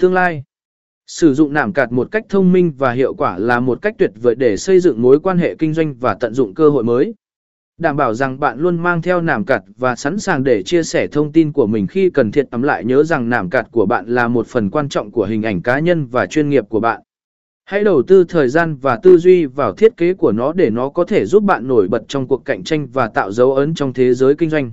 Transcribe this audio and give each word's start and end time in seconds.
Tương 0.00 0.14
lai 0.14 0.44
Sử 1.06 1.34
dụng 1.34 1.52
nảm 1.52 1.72
cạt 1.72 1.92
một 1.92 2.08
cách 2.10 2.26
thông 2.28 2.52
minh 2.52 2.72
và 2.78 2.92
hiệu 2.92 3.14
quả 3.14 3.38
là 3.38 3.60
một 3.60 3.82
cách 3.82 3.94
tuyệt 3.98 4.10
vời 4.22 4.34
để 4.34 4.56
xây 4.56 4.80
dựng 4.80 5.02
mối 5.02 5.20
quan 5.20 5.38
hệ 5.38 5.54
kinh 5.54 5.74
doanh 5.74 5.94
và 5.94 6.14
tận 6.14 6.34
dụng 6.34 6.54
cơ 6.54 6.68
hội 6.68 6.84
mới. 6.84 7.14
Đảm 7.78 7.96
bảo 7.96 8.14
rằng 8.14 8.40
bạn 8.40 8.58
luôn 8.58 8.78
mang 8.82 9.02
theo 9.02 9.20
nảm 9.20 9.44
cạt 9.44 9.62
và 9.76 9.96
sẵn 9.96 10.18
sàng 10.18 10.44
để 10.44 10.62
chia 10.62 10.82
sẻ 10.82 11.06
thông 11.06 11.32
tin 11.32 11.52
của 11.52 11.66
mình 11.66 11.86
khi 11.86 12.10
cần 12.10 12.32
thiết 12.32 12.50
tắm 12.50 12.62
lại 12.62 12.84
nhớ 12.84 13.04
rằng 13.04 13.28
nảm 13.28 13.50
cạt 13.50 13.68
của 13.70 13.86
bạn 13.86 14.06
là 14.06 14.28
một 14.28 14.46
phần 14.46 14.70
quan 14.70 14.88
trọng 14.88 15.10
của 15.10 15.24
hình 15.24 15.42
ảnh 15.42 15.62
cá 15.62 15.78
nhân 15.78 16.06
và 16.06 16.26
chuyên 16.26 16.48
nghiệp 16.48 16.64
của 16.68 16.80
bạn. 16.80 17.00
Hãy 17.64 17.84
đầu 17.84 18.02
tư 18.02 18.24
thời 18.28 18.48
gian 18.48 18.76
và 18.76 18.98
tư 19.02 19.18
duy 19.18 19.46
vào 19.46 19.72
thiết 19.72 19.96
kế 19.96 20.14
của 20.14 20.32
nó 20.32 20.52
để 20.52 20.70
nó 20.70 20.88
có 20.88 21.04
thể 21.04 21.26
giúp 21.26 21.42
bạn 21.42 21.68
nổi 21.68 21.88
bật 21.88 22.02
trong 22.08 22.28
cuộc 22.28 22.44
cạnh 22.44 22.64
tranh 22.64 22.88
và 22.92 23.08
tạo 23.08 23.32
dấu 23.32 23.54
ấn 23.54 23.74
trong 23.74 23.92
thế 23.92 24.14
giới 24.14 24.34
kinh 24.34 24.50
doanh. 24.50 24.72